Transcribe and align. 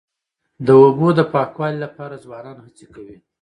د 0.65 0.67
اوبو 0.81 1.07
د 1.15 1.19
پاکوالي 1.33 1.79
لپاره 1.85 2.21
ځوانان 2.25 2.57
هڅې 2.65 2.85
کوي. 2.93 3.17